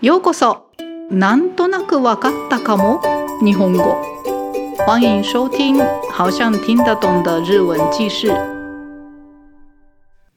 [0.00, 0.70] ようこそ
[1.10, 3.02] なんとなくわかったかも
[3.44, 4.00] 日本語
[4.86, 5.76] 欢迎收听
[6.12, 8.28] 好像听得懂的日文记事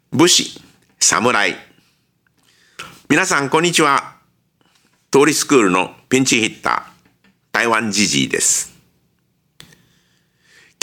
[0.09, 0.59] 武士、
[0.99, 1.55] 侍。
[3.07, 4.15] 皆さん、こんにちは。
[5.11, 8.75] 通りスクールのピンチヒッター、台湾ジジイです。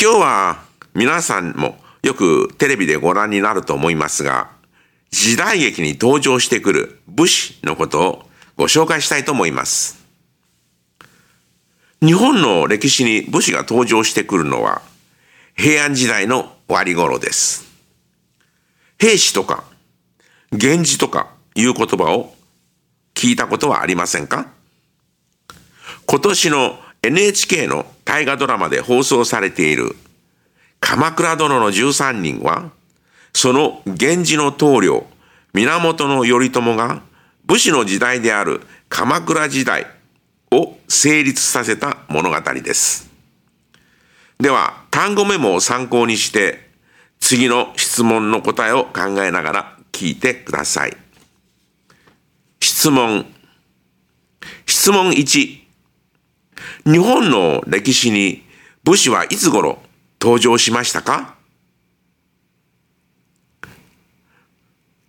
[0.00, 0.62] 今日は
[0.95, 4.52] 皆さんもよくテレビでご覧になると思いますが、
[5.10, 8.27] 時代劇に登場してくる武士のことを
[8.59, 10.04] ご紹介したいと思います。
[12.02, 14.82] 日本の歴史に武士が登場してくるのは
[15.56, 17.65] 平安時代の終わり頃です。
[18.98, 19.62] 兵士とか
[20.51, 22.34] 源氏とかいう言葉を
[23.15, 24.48] 聞いたことはありませんか？
[26.06, 29.95] 今年の NHK の大河ドラマで放送されている
[30.80, 32.73] 鎌倉殿の13人は
[33.32, 35.06] その源氏の棟梁
[35.54, 37.02] 源頼朝が
[37.48, 39.87] 武士の時代である鎌倉時代
[40.52, 43.10] を成立させた物語です。
[44.38, 46.68] では単語メモを参考にして
[47.21, 50.96] 次の質問の答えを考えながら聞いてください。
[52.60, 53.24] 質問。
[54.66, 55.59] 質問1。
[56.85, 58.45] 日本の歴史に
[58.85, 59.79] 武士はいつ頃
[60.21, 61.35] 登場しましたか？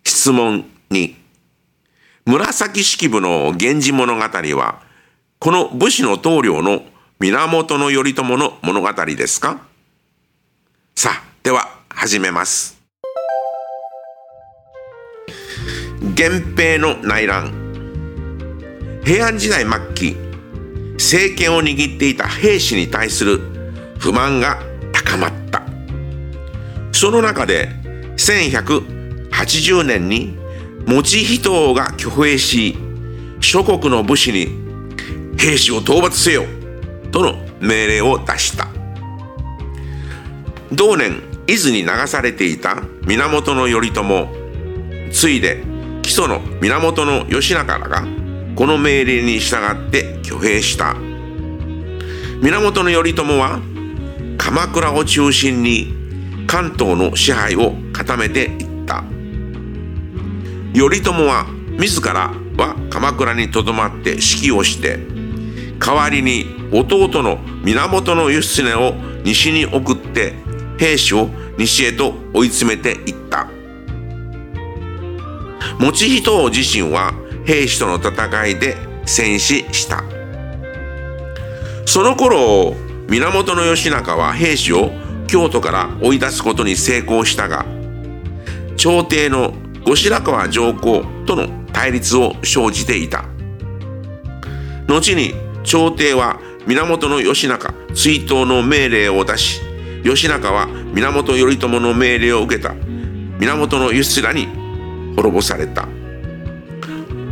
[0.04, 0.69] 質問。
[2.26, 4.82] 紫式部の源氏物語は、
[5.38, 6.82] この武士の棟梁の
[7.18, 9.60] 源頼朝の物語ですか？
[10.94, 12.78] さあ、では始めます。
[16.00, 17.52] 源平の内乱。
[19.02, 20.16] 平安時代末期、
[20.94, 23.40] 政権を握っていた兵士に対する
[23.98, 24.60] 不満が
[24.92, 25.62] 高まった。
[26.92, 27.70] その中で、
[28.18, 30.38] 1180年に、
[30.90, 32.76] 持人が挙兵し、
[33.40, 34.48] 諸国の武士に
[35.38, 36.42] 兵士を討伐せよ
[37.12, 38.68] との命令を出した。
[40.72, 44.28] 同年、伊豆に流されていた源頼朝、
[45.12, 45.62] ついで
[46.02, 48.04] 木曽の源義仲らが
[48.56, 50.94] この命令に従って挙兵した。
[52.42, 53.60] 源頼朝は
[54.38, 55.94] 鎌倉を中心に
[56.46, 59.04] 関東の支配を固めていった。
[60.74, 61.46] 頼朝は
[61.78, 64.98] 自らは鎌倉にとどまって指揮をして
[65.78, 68.94] 代わりに弟の源義経を
[69.24, 70.34] 西に送って
[70.78, 73.48] 兵士を西へと追い詰めていった。
[75.78, 77.12] 持人王自身は
[77.44, 78.76] 兵士との戦いで
[79.06, 80.04] 戦死した。
[81.86, 82.74] その頃
[83.08, 84.90] 源義仲は兵士を
[85.26, 87.64] 京都から追い出すことに成功したが
[88.76, 89.52] 朝廷の
[89.84, 93.24] 後白河上皇との対立を生じていた。
[94.86, 99.60] 後に朝廷は源義仲追討の命令を出し
[100.02, 102.74] 義仲は源頼朝の命令を受けた。
[103.38, 104.46] 源義経に
[105.16, 105.88] 滅ぼされた。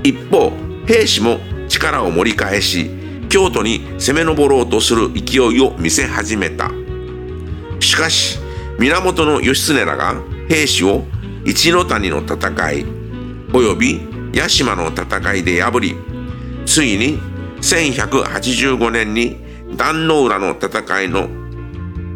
[0.03, 0.53] 一方
[0.87, 1.38] 兵士も
[1.69, 2.91] 力を盛り返し
[3.28, 6.70] 京都に攻め上ろうとする勢いを見せ始めた。
[7.81, 8.38] しかし
[8.78, 10.14] 源義経らが
[10.48, 11.04] 兵士を
[11.48, 12.84] 一ノ谷の戦い
[13.54, 14.03] および
[14.34, 15.97] 屋島の戦いで破り
[16.66, 17.19] ついに
[17.62, 19.38] 1185年に
[19.75, 21.26] 壇ノ浦の戦いの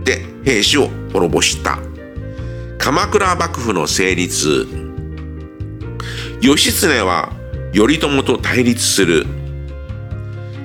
[0.04, 1.78] で兵士を滅ぼした。
[2.76, 4.66] 鎌倉幕府の成立。
[6.42, 7.32] 義経は
[7.72, 9.26] 頼朝と対立する。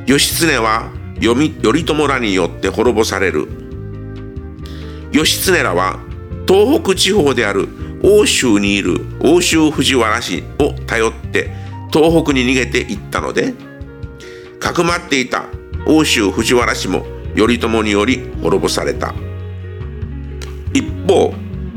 [0.08, 0.92] 義経は
[1.22, 3.48] 頼朝らによって滅ぼされる。
[5.14, 6.00] 義経らは
[6.46, 11.50] 東北地方である欧州にいる欧州藤原氏を頼って
[11.92, 13.54] 東北に逃げていったので
[14.62, 15.44] かくまっていた
[15.86, 19.14] 欧州藤原氏も頼朝により滅ぼされた。
[20.74, 21.34] 一方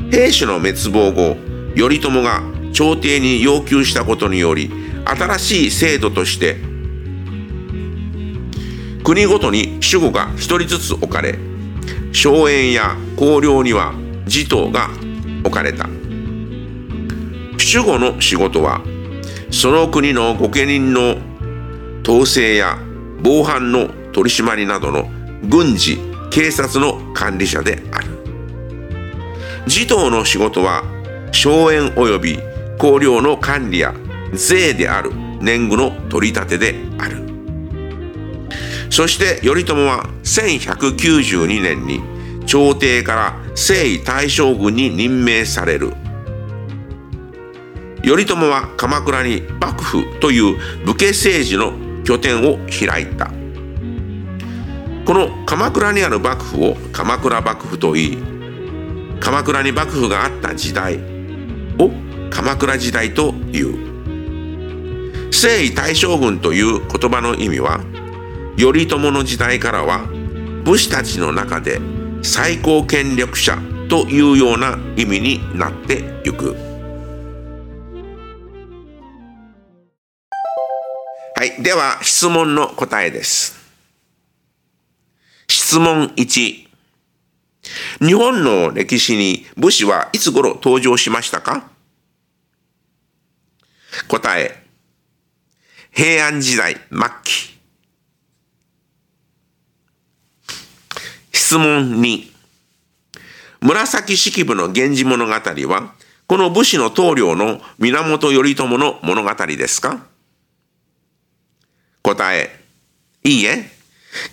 [0.09, 1.35] 兵士の滅亡後
[1.75, 4.71] 頼朝が朝廷に要求したことにより
[5.05, 6.55] 新しい制度として
[9.03, 11.37] 国ごとに守護が一人ずつ置かれ
[12.13, 13.93] 荘園や公領には
[14.27, 14.89] 持統が
[15.43, 16.00] 置かれた。
[17.73, 18.81] 守護の仕事は
[19.49, 21.15] その国の御家人の
[22.03, 22.77] 統制や
[23.23, 25.09] 防犯の取り締まりなどの
[25.47, 25.97] 軍事
[26.31, 28.11] 警察の管理者である。
[29.67, 30.83] 持統の仕事は
[31.31, 32.39] 荘園及び
[32.77, 33.93] 公領の管理や
[34.33, 37.21] 税である年貢の取り立てである。
[38.89, 42.01] そして頼朝は1192年に
[42.45, 46.00] 朝廷から征夷大将軍に任命される。
[48.03, 53.27] 頼朝は鎌倉に幕府という武家政治の拠点を開いた
[55.05, 58.17] この鎌倉にある幕府を鎌倉幕府といい
[59.19, 60.97] 鎌倉に幕府があった時代
[61.77, 61.91] を
[62.31, 67.81] 鎌倉時代という征夷大将軍という言葉の意味は
[68.57, 70.07] 頼朝の時代からは
[70.63, 71.79] 武士たちの中で
[72.23, 73.57] 最高権力者
[73.89, 76.70] というような意味になってゆく。
[81.41, 81.63] はい。
[81.63, 83.59] では、質問の答えです。
[85.47, 86.67] 質問1。
[88.01, 91.67] 日本の歴史に武士はいつ頃登場しましたか？
[94.07, 94.63] 答え。
[95.89, 97.59] 平安時代末期。
[101.33, 102.31] 質問2。
[103.61, 105.95] 紫式部の源氏物語は、
[106.27, 110.10] この武士の棟梁の源頼朝の物語ですか？
[112.03, 112.63] 答え。
[113.23, 113.69] いいえ。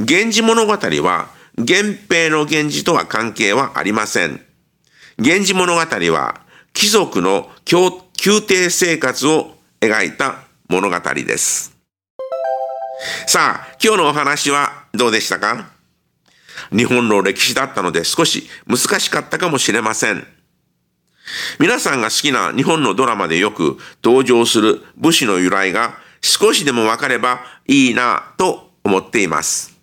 [0.01, 4.41] 源氏物語は、源平の源氏とは関係はありません。
[5.19, 6.41] 源氏物語は、
[6.73, 11.77] 貴族の宮廷生活を描いた物語です。
[13.27, 15.71] さあ、今日のお話はどうでしたか？
[16.73, 20.27] 日本の歴史だったので少し難しかったかもしれません。
[21.61, 29.75] 皆さんが好きな日本のドラマでよく登場する武士の由来が少しでもわかればいいなと思っています。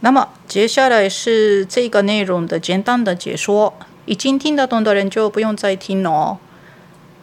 [0.00, 3.74] 那么接下来是这个内容的简单的解说，
[4.06, 6.38] 已经听得懂的人就不用再听了哦。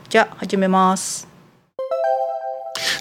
[0.10, 1.26] じゃあ始めます。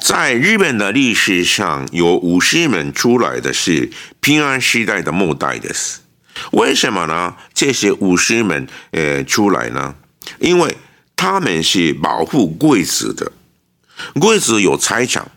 [0.01, 3.91] 在日本的历史上，有武士们出来的是
[4.21, 6.04] 平安时代的末代的是。
[6.53, 7.35] 为什么呢？
[7.53, 9.95] 这些武士们呃出来呢？
[10.39, 10.77] 因为
[11.17, 13.33] 他们是保护贵子的，
[14.21, 15.31] 贵子有财产，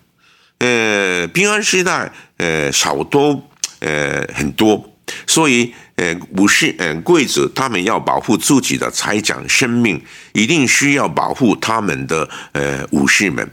[0.60, 3.50] 呃，平安时代呃少多
[3.80, 10.02] 呃很多，所以呃武士呃贵子他们要保护自己的财产生命，
[10.34, 13.50] 一定需要保护他们的呃武士们。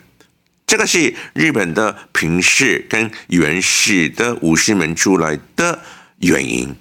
[0.67, 5.81] 这个是日本的平氏跟源氏的武士们出来的
[6.21, 6.75] 原因。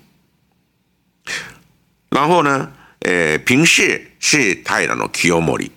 [2.13, 5.71] 然后呢，呃，平氏是平の清盛，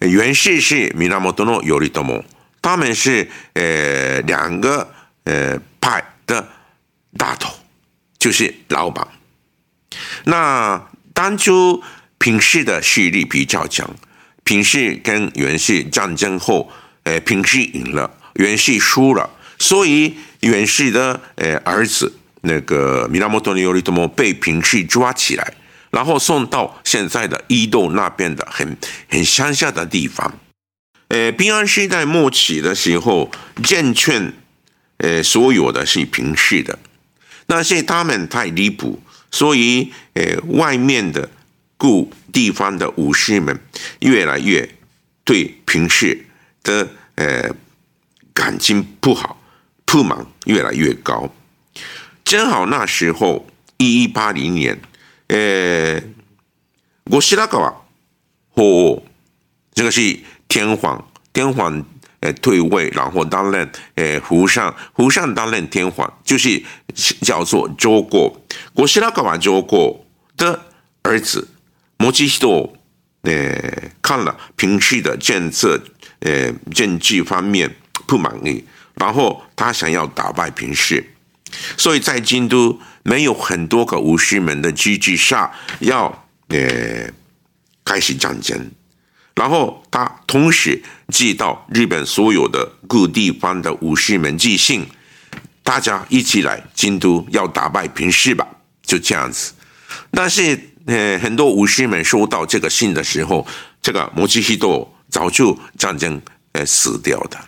[0.00, 2.24] 源氏是源の頼朝，
[2.60, 4.86] 他们是呃两个
[5.24, 6.46] 呃派的
[7.16, 7.54] 大头，
[8.18, 9.08] 就是老板。
[10.24, 11.82] 那当初
[12.18, 13.88] 平氏的势力比较强，
[14.44, 16.70] 平氏跟源氏战争后，
[17.04, 22.12] 呃，平氏赢了，源氏输了，所以源氏的呃儿子。
[22.46, 25.54] 那个米拉莫多尼尤利多莫被平氏抓起来，
[25.90, 28.76] 然后送到现在的伊豆那边的很
[29.08, 30.32] 很乡下的地方。
[31.08, 33.30] 呃，平安时代末期的时候，
[33.62, 34.32] 证券
[34.98, 36.78] 呃所有的是平氏的，
[37.46, 39.00] 那是他们太离谱，
[39.30, 41.28] 所以呃外面的
[41.76, 43.60] 故地方的武士们
[44.00, 44.68] 越来越
[45.24, 46.24] 对平氏
[46.62, 47.50] 的呃
[48.34, 49.40] 感情不好，
[49.84, 51.32] 不满越来越高。
[52.26, 53.46] 正好那时候，
[53.76, 54.76] 一一八零年，
[55.28, 56.02] 呃，
[57.04, 57.72] 我西拉瓦
[58.50, 59.00] 或
[59.72, 60.18] 这个是
[60.48, 61.86] 天皇，天皇
[62.18, 66.60] 呃退位，然后担任呃湖上，湖上担任天皇，就是
[67.20, 70.04] 叫做周国，我西拉瓦周国
[70.36, 70.60] 的
[71.02, 71.46] 儿子
[71.96, 72.76] 摩西西多，
[73.22, 73.56] 呃，
[74.02, 75.80] 看了平时的政策，
[76.18, 77.72] 呃，政治方面
[78.08, 78.64] 不满意，
[78.96, 81.12] 然后他想要打败平氏。
[81.76, 87.10] 所以在京都没有很多个武士们的机制下，要呃
[87.84, 88.70] 开始战争，
[89.34, 94.86] 然后他同时寄到日本所有的各地方的武士们寄信，
[95.62, 98.46] 大家一起来京都要打败平氏吧，
[98.82, 99.52] 就这样子。
[100.10, 103.46] 但是呃很多武士们收到这个信的时候，
[103.80, 106.20] 这个摩西西多早就战争
[106.52, 107.46] 呃死掉的了。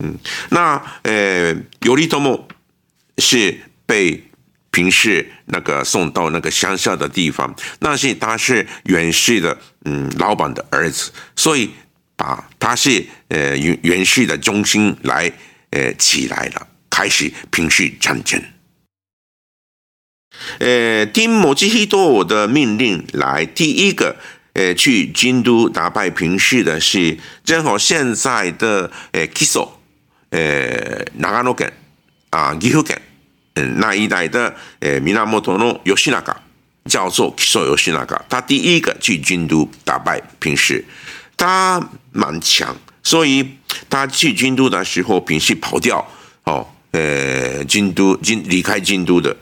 [0.00, 0.18] 嗯，
[0.50, 2.48] 那呃有利多莫。
[3.18, 4.24] 是被
[4.70, 11.70] 平氏那个送到那个乡下的地方，那是他是袁氏的嗯老板的儿子，所以
[12.16, 15.32] 把他是呃袁袁氏的中心来
[15.70, 18.40] 呃起来了，开始平氏战争。
[20.58, 24.16] 呃，听摩吉希多的命令来，第一个
[24.52, 29.70] 呃去京都打败平氏的是正好现在的呃 Kiso，
[30.30, 31.70] 呃长野県
[32.30, 32.98] 啊岐阜県。
[33.78, 36.36] 那一代的呃源義仲，
[36.84, 40.84] 叫做木曽義仲，他第一个去京都打败平氏，
[41.36, 41.80] 他
[42.12, 43.56] 蛮强，所以
[43.88, 46.06] 他去京都的时候，平氏跑掉
[46.44, 49.36] 哦，呃京都京离开京都的，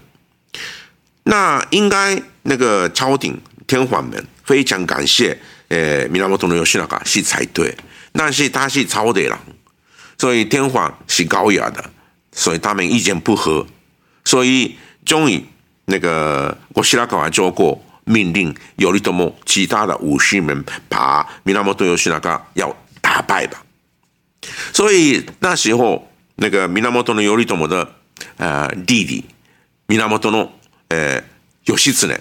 [1.25, 6.67] 那应该那个朝廷天皇们非常感谢呃源義仲
[7.05, 7.77] 是才对，
[8.13, 9.37] 但是他是朝的人。
[10.19, 11.91] 所以天皇是高雅的，
[12.33, 13.67] 所以他们意见不合，
[14.27, 15.43] 所以终于
[15.85, 23.65] 那个我希拉卡做过命令，有利多么其他的武士们把米拉莫多尤西那个要打败吧。
[24.73, 27.89] 所以那时候那个米拉莫多的尤利多么的
[28.37, 29.25] 呃弟弟
[29.87, 30.53] 米拉莫多诺
[30.89, 31.23] 呃
[31.65, 32.19] 有西子呢，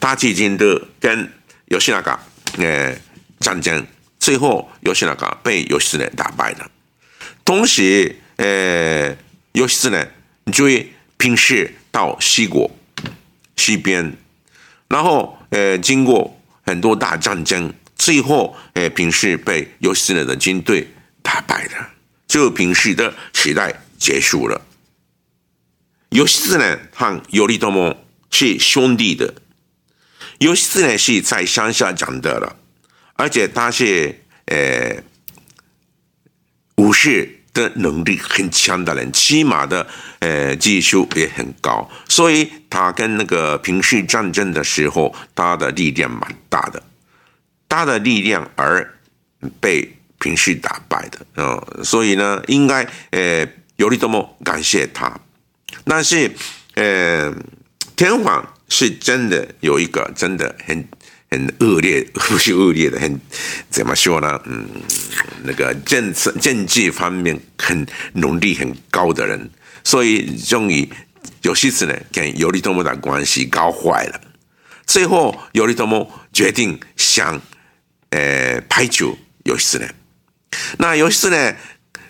[0.00, 1.30] 他最近的跟
[1.66, 2.18] 尤西那个
[2.58, 2.96] 呃
[3.40, 3.86] 战争，
[4.18, 6.70] 最后尤西那个被尤西子打败了。
[7.44, 9.16] 同时，呃，
[9.52, 10.04] 有时呢，
[10.50, 12.70] 追平氏到西国
[13.56, 14.16] 西边，
[14.88, 20.88] 然后呃，经过很多大战争，最后呃，平氏被有时呢的军队
[21.22, 21.90] 打败了，
[22.26, 24.60] 就平氏的时代结束了。
[26.10, 29.34] 有时呢，和尤利多摩是兄弟的，
[30.38, 32.56] 有时呢是在乡下长大的，
[33.14, 35.02] 而且他是呃。
[36.78, 39.86] 武士的能力很强的人，骑马的
[40.20, 46.82] 呃技术也很高，所以他跟那个平氏战争的时候，他的力量蛮大的，
[47.68, 48.94] 他的力量而
[49.60, 53.46] 被平氏打败的，嗯，所以呢，应该呃
[53.76, 55.18] 有利多么感谢他，
[55.84, 56.30] 但是
[56.74, 57.34] 呃
[57.96, 60.86] 天皇是真的有一个真的很。
[61.30, 63.20] 很恶劣，不是恶劣的，很
[63.68, 64.40] 怎么说呢？
[64.46, 64.66] 嗯，
[65.42, 69.50] 那个政策政治方面很能力很高的人，
[69.82, 70.88] 所以终于
[71.42, 74.20] 有些次呢，跟尤利多姆的关系搞坏了。
[74.86, 77.40] 最后，尤利多姆决定想
[78.10, 79.88] 呃排除尤西斯呢。
[80.78, 81.56] 那尤西斯呢，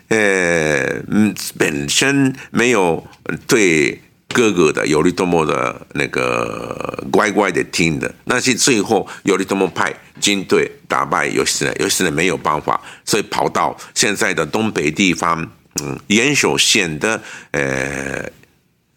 [0.09, 3.07] 呃嗯，本身没有
[3.47, 4.03] 对。
[4.29, 15.49] 哥哥的尤利多莫的那个乖乖的听的，那是最后尤利多莫派军队打败尤西斯呢，尤西斯呢没有办法，所以跑到现在的东北地方，
[15.81, 18.29] 嗯，岩手县的呃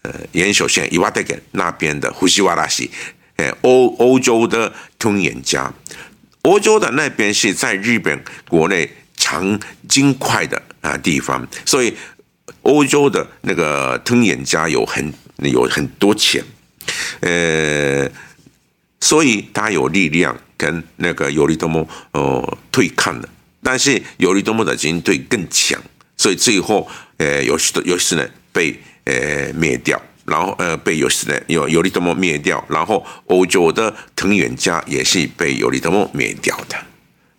[0.01, 2.89] 呃岩手县伊瓦德根那边的胡西瓦拉西，
[3.37, 5.71] 呃欧欧洲的通演家，
[6.41, 11.95] 欧洲的那边是在日本国内藏金块的啊地方，所以
[12.63, 15.13] 欧洲的那个通演家有很。
[15.41, 16.43] 有很多钱，
[17.21, 18.05] 呃，
[18.99, 23.29] 所以他有力量跟那个尤利多莫呃对抗的，
[23.63, 25.81] 但是尤利多莫的军队更强，
[26.17, 26.85] 所以最后
[27.15, 36.75] 呃有时有时呢被呃灭掉，然后呃被有时呢有尤利多莫灭掉，然后欧洲的藤原家也是被尤利多莫灭掉的，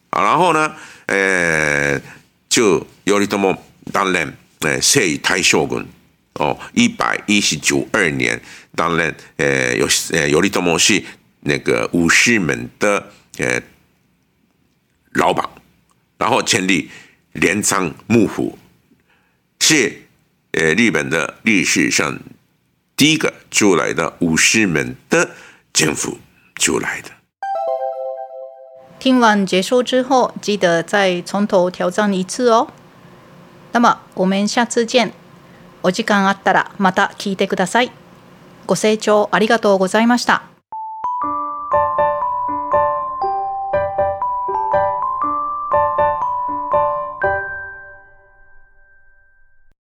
[0.09, 0.73] 啊，然后呢
[1.05, 2.01] 呃
[2.49, 3.55] 就尤利多莫
[3.93, 5.87] 当然呃设以太将军。
[6.35, 8.41] 哦，一百一十九二年，
[8.75, 11.03] 当然，呃，有呃有利多摩是
[11.41, 13.61] 那个武士们的呃
[15.13, 15.47] 老板，
[16.17, 16.89] 然后成立
[17.33, 18.57] 镰仓幕府，
[19.59, 20.03] 是
[20.53, 22.19] 呃日本的历史上
[22.97, 25.31] 第一个出来的武士们的
[25.75, 26.19] 政府
[26.55, 27.11] 出来的。
[28.99, 32.73] 听完结束之后，记得再从头挑战一次哦。
[33.73, 35.13] 那么，我们下次见。
[35.83, 37.91] お時間あったらまた聞いてください。
[38.67, 40.50] ご清聴ありがとうございました。